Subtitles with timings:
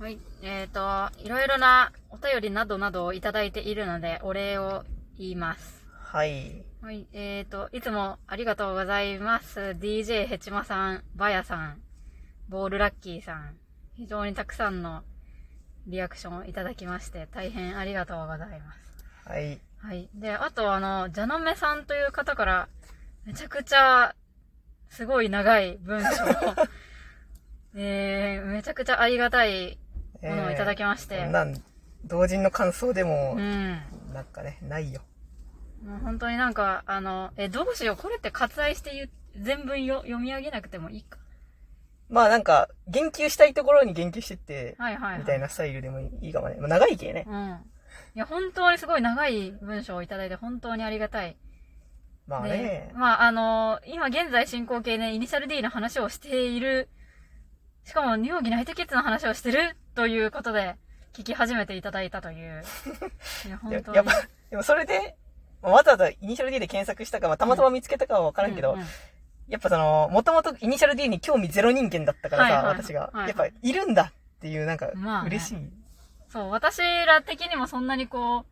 [0.00, 0.18] はい。
[0.40, 4.82] えっ、と、いろいろなお便りなどなどをいただいているので、お礼を
[5.18, 5.84] 言います。
[5.92, 6.64] はい。
[6.80, 7.06] はい。
[7.12, 9.76] えっ、と、いつもありがとうございます。
[9.78, 11.82] DJ ヘチマさん、バヤさん、
[12.48, 13.58] ボールラッキーさん、
[13.94, 15.02] 非常にたくさんの
[15.86, 19.04] リアクションをいただきまして、大変ありがとうございます。
[19.28, 19.60] はい。
[19.76, 20.08] はい。
[20.14, 22.68] で、あとあの、ジャノメさんという方から、
[23.26, 24.14] めちゃくちゃ、
[24.88, 26.66] すごい長い文章を、
[27.76, 29.78] えー、めちゃくちゃありがたい
[30.22, 31.54] ものをいただきまして、こんなん、
[32.04, 33.80] 同人の感想でもう、ん。
[34.12, 35.02] なんかね、ないよ。
[35.84, 37.96] もう本当になんか、あの、え、どうしよう。
[37.96, 41.18] これって割愛して言う全文よ読み上げなくてもいいか？
[42.08, 45.18] まあなんか、言及したいところに言及してって、はいはい、はい。
[45.20, 46.56] みたいなスタイルでもいいかもね。
[46.58, 47.24] まあ長いけね。
[47.26, 47.60] うん。
[48.14, 51.36] いや、本当にすごい長い文章をいただいて、本当にありがたい。
[52.26, 52.92] まあでね。
[52.94, 56.88] まあ、あの今現在進行形でイニシャル D の話をしている、
[57.90, 60.76] しかも、妙義ナイトキッズの話をしてるということで、
[61.12, 62.62] 聞き始めていただいたという。
[63.44, 63.96] いや、や本当に。
[63.96, 64.12] やっぱ、
[64.48, 65.16] でもそれで、
[65.60, 68.86] まあわざわざイニシャル D で検索したか、まあ、たまたま見つけたかはわからんけど、うんうん
[69.48, 75.58] やっぱその、もともとイニシャル D に興味ゼロ人間だったからさ、はいはいはい私が、はいやっぱいるんだっていうなんかまあ、ね嬉しい。
[76.28, 78.46] そう、私ら的にもそんなにこ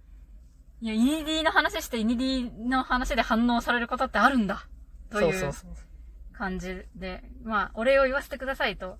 [0.82, 4.66] う、いや、イニディの話してイニディの話で反応されることってあるんだ。
[5.12, 6.36] というそうそうそう。
[6.36, 8.98] 感じで、まあ、お礼を言わせてくださいと、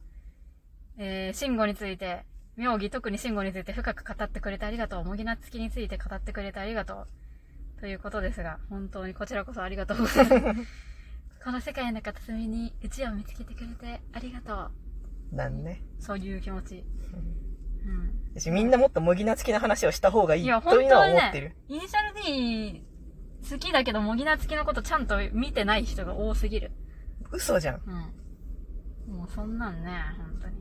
[0.99, 2.25] えー、慎吾について、
[2.57, 5.05] 妙義特に慎吾について深く語ってくれてありがとう。
[5.05, 7.07] もぎなつきについて語ってくれてありがとう。
[7.81, 10.61] ということですが、本当にこちらこそありがとうございます。
[11.45, 14.71] この世界の片隅にうちを見つけてくれてありがと
[15.33, 15.37] う。
[15.37, 15.83] なんね。
[16.01, 16.85] そういう気持ち。
[17.87, 18.19] うん。
[18.35, 22.85] 私みんなもっと模擬なつきの話をした方がいいいや、というのは本当に思ってるね。、イニシャル D
[23.49, 26.73] 好きだけど、もぎなつきのことちゃんと見てない人が多すぎる。
[27.31, 27.83] 嘘じゃん。
[29.07, 29.17] うん。
[29.17, 30.57] もうそんなんね、本当に。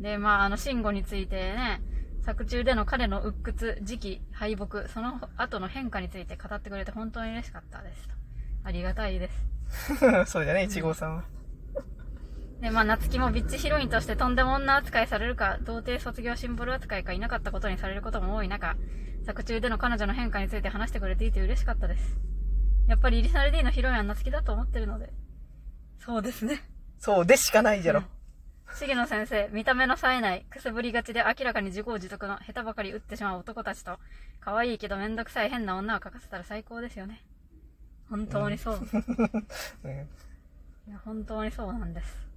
[0.00, 1.82] で、まあ、あの、慎吾についてね、
[2.22, 8.14] 作中での彼の鬱屈、時期、敗北、その後の変化について語ってくれて本当に嬉しかったですと。
[8.64, 9.46] ありがたいです。
[10.30, 11.24] そうじゃね、一号さんは。
[12.60, 18.76] で、まあ、夏希もビッチヒロインとしてとんでも女扱いされるか、童貞卒業シンボル扱いかいなかったことにされることも多い中、
[19.24, 22.18] 作中での彼女の変化について話してくれていて嬉しかったです。
[22.88, 25.12] やっぱりイリサル D のヒロインは夏希だと思ってるので。
[25.98, 26.62] そうですね。
[26.98, 28.02] そうでしかないじゃろ。
[28.76, 33.98] 重野先生、見た目の冴えない、くすぶりがちで明らかに自業自得の下手ばかり打ってしまう男たちと、
[34.40, 37.24] 可愛いけどめんどくさい変な女を描かせたら最高ですよね。
[38.10, 38.80] 本当にそう。
[39.84, 40.08] うん
[40.88, 42.28] いや、本当にそうなんです。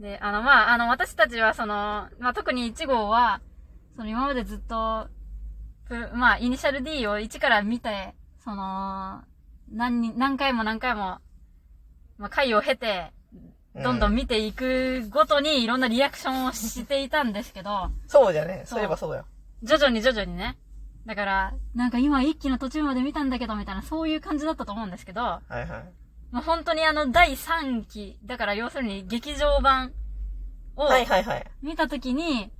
[0.00, 3.40] で、あの、まあ、あの、私たちは、その、まあ、特に1号は、
[3.94, 5.08] その、今までずっと、
[6.14, 9.22] まあ、イニシャル D を1から見て、その、
[9.70, 11.20] 何、何回も何回も、
[12.18, 13.12] まあ、回を経て、
[13.82, 18.62] どんどん見ていくごとにいろんなリアクションをしていたんですけど、そうじゃね。
[18.64, 19.24] そういえばそうだよ。
[19.62, 20.56] 徐々に徐々にね。
[21.06, 25.68] だから、なんか今一期の途中まで見たんだけど、みたいな、そういう感じだったと思うんですけど、はいはい。
[26.32, 29.92] もう本当にあの第3期、だから要するに劇場版
[30.74, 31.46] をはいはいはい。
[31.62, 32.50] 見たときに、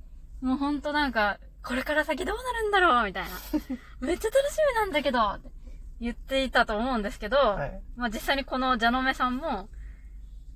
[0.41, 3.29] もう本当なんか、これから先どうなるんだろうみたいな。
[3.99, 5.19] めっちゃ楽しみなんだけど
[5.99, 7.81] 言っていたと思うんですけど、はい。
[7.97, 9.67] まあ実際にこのジャノメさんも、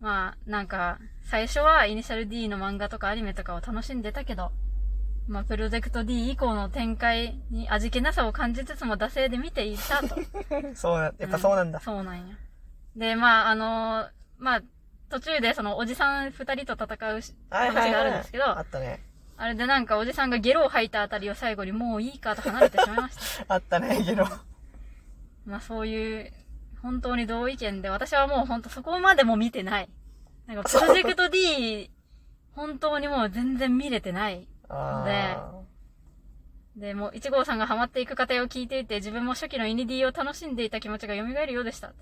[0.01, 4.51] まあなんか、最初はイニシャル D の漫画とかアニメとかを楽しんでたけど、
[5.28, 10.16] まあプロジェクト D 以降の展開に味気なさを感じつつも惰性で見ていたと。
[10.75, 11.79] そうな、やっぱそうなんだ。
[11.79, 12.35] そうなんや。
[12.95, 14.09] で、まあ、あのー
[14.40, 14.61] まあ、
[15.09, 19.00] 途中でそのおじさん二人と戦うし話があるんですけど、あったね。
[19.38, 23.45] あれでなんかおじさんがゲロを吐いたあたりを最後にもういいかと離れてしまいました。
[23.53, 24.25] あったね、けど。
[25.45, 26.31] まあそういう、
[26.81, 29.89] 本当に同意見で、私はもう本当そこまでも見てない。
[30.47, 31.91] なんかプロジェクト D、
[32.55, 34.47] 本当にもう全然見れてない。
[34.69, 35.51] あ
[36.75, 41.93] で、もう1号さんがハマっていく過程を聞いていて、自分も初期のイニディを楽しんでいた気持ちが蘇るようでした。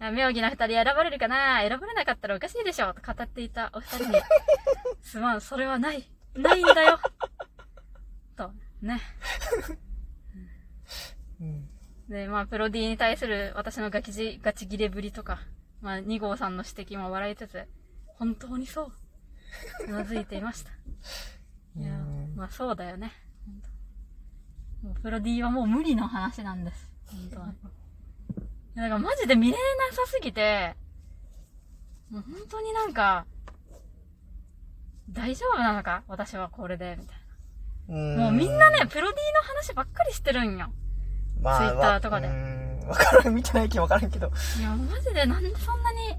[0.00, 1.60] あ妙義な二人選ばれるかな？
[1.60, 4.14] 選ばれなかったらおかしいでしょと語っていたお二人に。
[5.02, 6.08] すまん、それはない。
[6.34, 6.98] ないんだよ。
[8.36, 8.50] と、
[8.82, 9.00] ね。
[11.40, 11.68] うん。
[12.08, 15.40] で、まあ、プロディに対する私のガキジ、ガチギレぶりとか、
[15.80, 17.66] まあ、2号さんの指摘も笑いつつ、
[18.18, 18.92] 本当にそう。
[19.88, 20.70] うなずいていました。
[21.76, 23.12] いやうん、まあそうだよね。
[24.82, 26.90] もうプロディはもう無理の話なんです。
[27.06, 27.52] 本当に。
[27.52, 27.56] い
[28.76, 29.58] やだからマジで見れな
[29.92, 30.76] さすぎて、
[32.10, 33.26] もう本当になんか、
[35.10, 36.02] 大丈夫なのか？
[36.08, 37.16] 私はこれで、みたい
[37.88, 38.22] うんな。
[38.24, 40.72] もうみんなね、プロディの話ばっかりしてるんよ。
[41.44, 42.88] まあ、Twitter とかでわうん。
[42.88, 44.32] わからん、見てないけどわからんけど。
[44.58, 46.14] いや、マジでなんでそんなに、い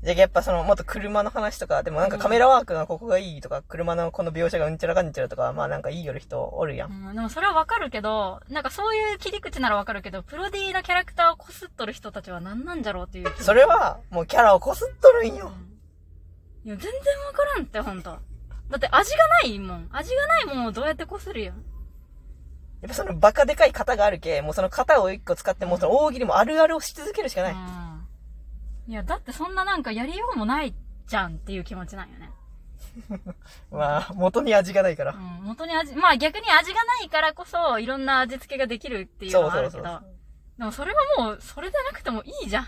[0.00, 6.90] じゃあやっぱその、もっと車の話とか、でもなんかカメラワークがここがいいとか、車のこの描写がうんちゃらかんちゃらとか、まあなんかいいよる人おるやん。
[6.90, 13.42] うん、でもそれはわかるけど、なんかそういう切り口ならわかるけど、プロディーなキャラクターをこすっとる人たちは何なんじゃろうっていう。
[13.42, 15.52] それは、もうキャラをこすっとるんよ。
[16.64, 16.90] いや、全然
[17.26, 18.10] わからんって、ほんと。
[18.70, 19.88] だって味がないもん。
[19.90, 21.54] 味がないもんをどうやってこするよ。
[22.80, 27.52] やっぱそのバカでかい型があるけ、もうその型を一個使って、もうその大喜利もあるあるをし続けるしかない。
[27.52, 28.06] うん。
[28.92, 30.74] いや、だってそんななんかやりようもない
[31.06, 32.30] じゃんっていう気持ちなんよね。
[33.70, 35.16] まあ、元に味がないからう。
[35.16, 35.44] ん。
[35.44, 39.82] 元に味、まあ逆に味がないからこそ、いろんな味付けができるっていうのはあるけど。
[39.84, 40.18] そうそうそう
[40.58, 42.66] でもそれはもう、それでなくてもいいじゃん。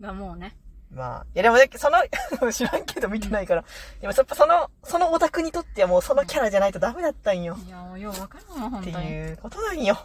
[0.00, 0.56] がもうね。
[0.90, 1.98] まあ、いやでもね、その、
[2.52, 3.62] 知らんけど見てないから。
[4.00, 7.56] でもやっぱその、そのオタクにとってはもうそのキャラじゃないとダメだったんよ。
[7.66, 9.08] いや、もうようわかるもん、って本当に。
[9.08, 9.98] いいうことなんよ。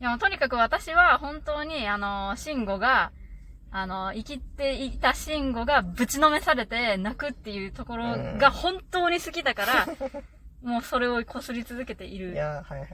[0.00, 3.12] や、もうとにかく私は本当に、あの、慎吾が、
[3.70, 9.86] あの、生きていた慎吾がぶちのめされて泣くっていうところが本当に好きだから、
[10.62, 12.32] もうそれを擦り続けている。
[12.32, 12.88] いや、はいはい。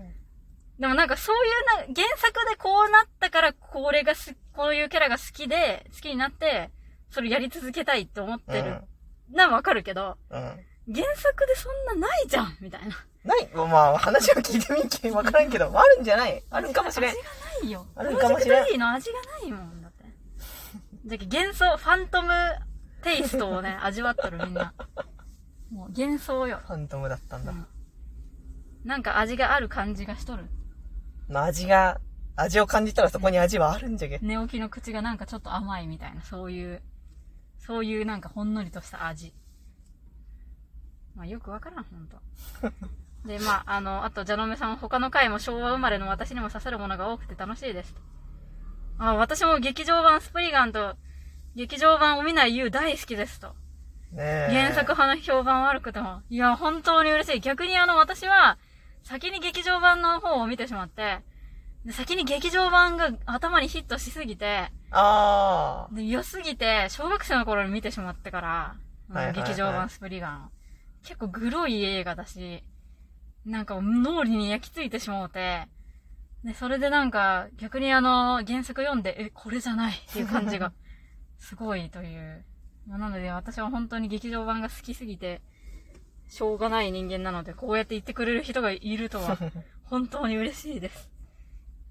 [0.79, 6.71] でもなんかそういうな、原作でこうなったから、これがす、こういうキャラが好きで、好きになって、
[7.11, 8.83] それやり続けたいって思ってる。
[9.33, 10.43] な、わかるけど、うん。
[10.43, 10.95] うん。
[10.95, 12.97] 原作でそんなないじゃんみたいな。
[13.25, 13.49] ない？
[13.55, 16.43] まあ、話を聞いてみんけんわからんけど、あるんじゃない？
[16.51, 17.19] あるんかもしれん味。
[17.19, 17.25] が
[17.63, 17.87] ないよ。
[17.97, 20.05] あるかもしれんプロジェクト D の味がないもんだって。
[21.07, 22.29] じゃけ幻想、ファントム
[23.03, 24.75] テイストをね、 味わってるみんな。
[25.73, 26.61] もう幻想よ。
[26.67, 27.53] ファントムだったんだ。
[27.53, 27.67] うん
[28.85, 30.45] なんか味がある感じがしとる。
[31.29, 32.01] まあ、味が、
[32.37, 34.21] 味を感じたらそこに味はあるんじゃけ。
[34.23, 36.83] 寝起きの口がなんかちょっと甘いみたいな、そういう、
[37.59, 39.35] そういうなんかほんのりとした味。
[41.15, 42.17] まあよくわからん、ほんと。
[43.27, 47.95] で、まあ、あの、あと、ジャノメさん、他の回も昭和生まれの私にも刺さるものが多くて楽しいです。
[48.99, 50.95] あ、私も劇場版スプリガンと、
[51.55, 53.49] 劇場版を見ない You 大好きですと。
[54.13, 54.49] ねえ。
[54.53, 56.23] 原作派の評判悪くても。
[56.31, 57.41] いや、本当に嬉しい。
[57.41, 58.59] 逆にあの、私は、
[59.03, 61.21] 先に劇場版の方を見てしまって、
[61.87, 68.77] で先に劇場版が頭にヒットしすぎて、あで良すぎて、小学生の頃に見てしまってから、
[69.09, 70.51] うんはいはいはい劇場版スプリガン。
[71.05, 72.65] 結構グロい映画だし、
[73.45, 75.69] なんか脳裏に焼き付いてしまうて、
[76.45, 80.73] で、それでなんか、逆にあの、原作読んで、え、これじゃないっていう感じが、
[81.39, 82.45] すごいという。
[82.89, 85.41] まあなので、私は本当に劇場版が好きすぎて、
[86.27, 89.39] しょうがない人間なので、こうやって言ってくれる人がいるとは、
[89.85, 91.16] 本当に嬉しいです。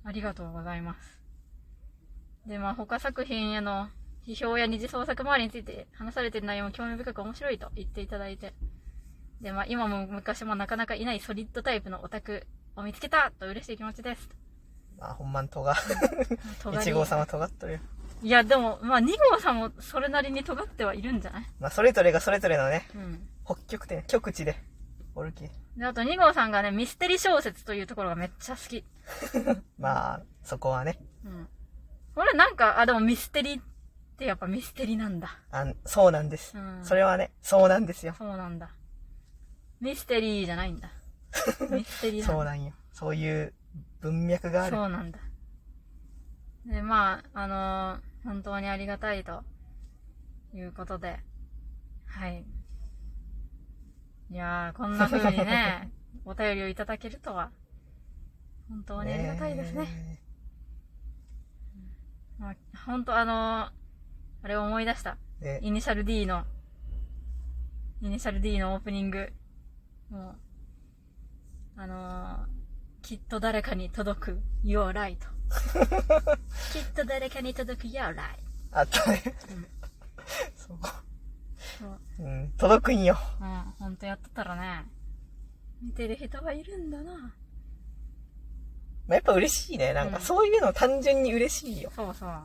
[0.06, 1.20] ありがとうございます。
[2.48, 3.90] で、まあ、他作品への
[4.28, 8.54] 批評や二次創作周りについて話されている内容も興味深く面白いと言っていただいて。
[9.42, 14.30] で、まあ、今も昔もなかなかいないソリッドタイプのオタクを見つけたと嬉しい気持ちです。
[15.00, 15.02] あ。
[15.02, 15.76] まあ、ほんまんとが。
[16.62, 17.80] 尖り一号さんは尖っとるよ。
[18.22, 21.46] いや、でも、まあ、二号さんもそれなりに尖ってはいるんじゃない？
[21.60, 23.28] まあ、それぞれがそれぞれのね、うん。
[23.44, 24.56] 北極点、極地で、
[25.16, 25.50] おるき。
[25.78, 28.86] で、あと二号さんがね、ミステリ小説というところがめっちゃ好き。
[29.80, 31.48] まあ、そこはね、うん。
[32.16, 33.60] 俺なんか、あ、でもミステリっ
[34.18, 35.40] てやっぱミステリなんだ。
[35.52, 36.58] あんそうなんです。
[36.58, 38.14] うんそれはね、そうなんですよ。
[38.18, 38.70] そうなんだ。
[39.82, 40.92] ミステリーじゃないんだ。
[41.72, 42.74] ミステリーなんだそうなんよ。
[42.94, 43.54] そういう
[44.02, 44.76] 文脈がある。
[44.76, 45.20] そうなんだ。
[46.66, 49.44] で、まあ、あのー本当にありがたいと
[50.56, 51.20] いうことで、
[52.08, 52.44] はい。
[54.32, 55.92] いやー、こんな風にね、
[56.26, 57.52] お便りをいただけるとは、
[58.70, 60.20] 本当にありがたいですね。
[62.40, 63.70] まあ、本当あのー
[64.44, 65.18] あれを思い出した。
[65.42, 66.46] ねイニシャル D の、
[68.02, 69.32] イニシャル D のオープニング。
[70.10, 70.30] も
[71.78, 72.56] う、あのー
[73.02, 75.18] きっと誰かに届く Your Light。
[76.74, 78.22] きっと誰かに届く Your Light。
[78.72, 79.22] あったね。
[80.56, 81.15] そうそう。
[82.20, 83.18] うん、届くんよ。
[83.42, 84.86] うん、ほんとやってたらね、
[85.82, 87.14] 見てる人がいるんだな。
[89.08, 89.94] まあ、やっぱ嬉しいね。
[89.94, 91.92] なんか、うんそういうの単純に嬉しいよ。
[91.96, 92.30] そうそう。
[92.30, 92.38] いや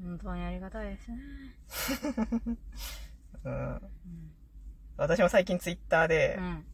[0.00, 1.18] ー本当にありがたいですね。
[3.44, 3.80] うん。
[4.96, 6.64] 私も最近ツイッターでう、ん。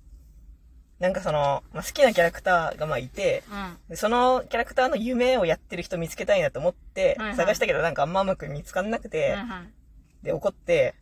[0.99, 3.91] なんかその、まあ、好きなキャラクターがまあいて、うん。
[3.91, 9.79] でそのキャラクターの夢をやってる人見つけたいなと思って探したけどなんかあんまうまく見つかんなくて、はいはい
[10.25, 10.97] で、怒って、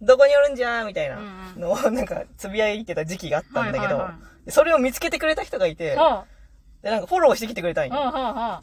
[0.00, 1.24] どこにおるんじゃーみたいなうん
[1.54, 4.08] うんのをなんかつぶやいてた時期があったんだけど
[4.48, 5.96] それを見つけてくれた人がいて、
[6.82, 7.94] で、なんかフォローしてきてくれたんよ。
[7.94, 8.62] ほうほうほう。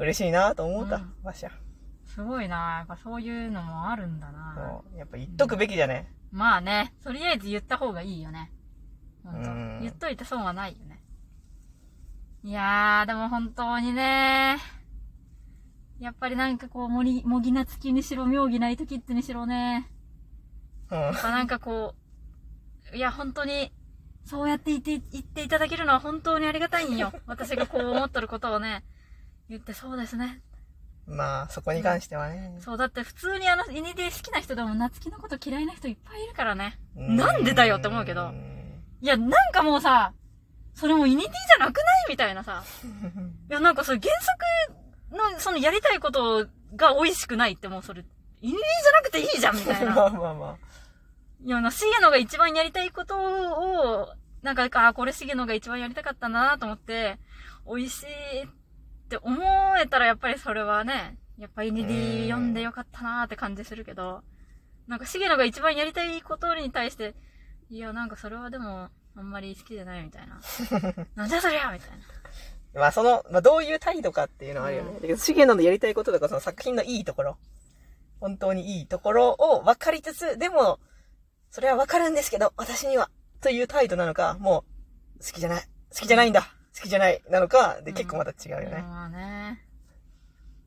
[0.00, 1.50] 嬉しいなと思うたうん、わしゃ。
[2.04, 6.12] すごいなやっぱそういうのもあるんだなやっぱ言っとくべきじゃね。
[6.32, 8.50] まあね、とりあえず言った方がいいよね。
[9.24, 11.02] ほんとうん言っといて損はないよね。
[12.42, 14.58] いやー、でも本当にね
[16.00, 19.88] いやっぱりなんかこう、森、もぎなつきにしろ、妙義ナイトキッズにしろね。
[20.90, 21.00] うん。
[21.00, 21.94] やっぱなんかこ
[22.92, 23.72] う、いや、本当に、
[24.24, 27.12] そうやって言って、言っていただけるのは本当にありがたいんよ。
[27.26, 28.84] 私がこう思っとることをね、
[29.48, 30.42] 言ってそうですね。
[31.06, 32.56] まあ、そこに関してはね。
[32.60, 36.78] そう、だって普通にあの、イニディ好きな人でも夏希のこと嫌いな人いっぱいいるからね。
[36.96, 38.53] うんなんでだよって思うけどん
[39.04, 40.14] いや、なんかもうさ、
[40.72, 41.84] それもうイニディじゃなくない？
[42.08, 42.64] みたいなさ。
[43.50, 44.44] いや、なんかそれ原作
[45.34, 48.02] の、そのやりたいことが美味しくないってもうそれ、
[48.40, 50.06] イニディじゃなくていいじゃんみたいまな。
[50.06, 50.56] あまあま
[51.44, 54.08] いや、な、シゲノが一番やりたいことを、
[54.40, 57.18] なんか、あ、これシゲノが一番やりたかったなと思って、
[57.66, 58.46] 美味しいっ
[59.10, 59.38] て思
[59.78, 64.22] えたらやっぱりそれはね、やっぱイニディ読んでよかったなって感じするけど、
[64.86, 67.14] なんかシゲノが一番やりたいことに対して、
[67.70, 70.40] いや、なんかそれはでも、あんまり好きじゃないみたいな。
[71.14, 71.96] なんじゃそりゃみたいな。
[72.74, 72.78] あ。
[72.78, 74.90] まあ、その、まあ、どういう態度かっていうのはあるよね。
[74.90, 77.38] うんだけど、シゲノのやりたいこととか、その作品のいいところ。
[78.20, 80.80] 本当にいいところを分かりつつ、でも、
[81.50, 84.64] それは分かるんですけど、私には、という態度なのか、も
[85.20, 85.62] う、好きじゃない。
[85.94, 86.42] 好きじゃないんだ。
[86.74, 87.22] 好きじゃない。
[87.30, 88.82] なのか、で、うん結構また違うよね。
[88.82, 89.64] まあね。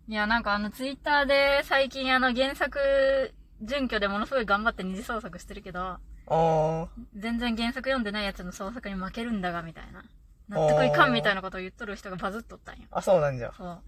[0.08, 5.98] いや、なんかあの、ツイッターで最近あの、原作、準拠でものすごい頑張って二次創作してるけど。
[7.16, 10.04] 全然原作読んでないやつの創作に負けるんだが、みたいな。
[10.50, 12.84] 納得いかんみたいなことを言っとる人がバズっとったんよ。
[12.92, 13.54] あ、そうなんじゃ。
[13.58, 13.82] そう。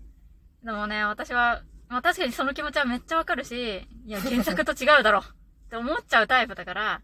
[0.66, 5.24] でもね、私は、まあ確かにその気持ちはめっちゃわかるし、いや、原作と違うだろっ
[5.70, 7.02] て思っちゃうタイプだから、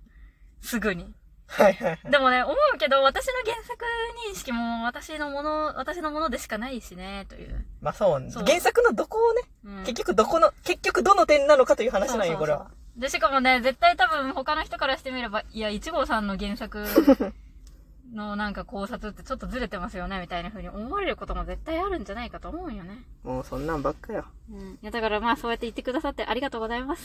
[0.61, 1.13] すぐに。
[1.47, 2.11] はいはいはい。
[2.11, 3.85] でもね、思うけど、私の原作
[4.31, 7.65] 認識も私のもの、私のものでしかないしね、という。
[7.81, 12.71] まあそうそう原作のどこをね、うん結局どこの、結局どの点なのかという話なんよ、これは。
[12.97, 16.85] で、しかもね、絶対多分他の人からしてみれば、いや、一号さんの原作
[18.13, 23.03] の なんか考察ってちょっとずれてますよね、みたいな風に思われることも絶対あるんじゃないかと思うんよね。
[23.23, 24.25] もうそんなんばっかよ。
[24.49, 24.71] うん。
[24.73, 27.03] いや、だからまあそうやって言ってくださってありがとうございます。